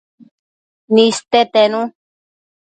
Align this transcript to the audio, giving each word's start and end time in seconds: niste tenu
niste 0.93 1.39
tenu 1.53 1.81